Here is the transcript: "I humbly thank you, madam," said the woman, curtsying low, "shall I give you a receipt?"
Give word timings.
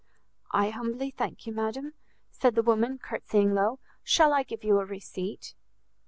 "I 0.51 0.71
humbly 0.71 1.11
thank 1.11 1.45
you, 1.45 1.53
madam," 1.53 1.93
said 2.31 2.55
the 2.55 2.63
woman, 2.63 2.97
curtsying 2.97 3.53
low, 3.53 3.77
"shall 4.01 4.33
I 4.33 4.41
give 4.41 4.63
you 4.63 4.79
a 4.79 4.83
receipt?" 4.83 5.53